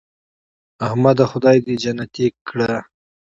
[0.85, 2.73] احمده خدای دې جنتې کړه.